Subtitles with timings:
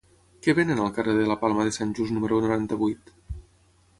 [0.45, 3.13] Què venen al carrer de la Palma de Sant Just número noranta-vuit?